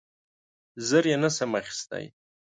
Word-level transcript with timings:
زه 0.87 0.97
یې 1.09 1.15
نه 1.23 1.29
شم 1.35 1.51
اخیستی. 1.59 2.05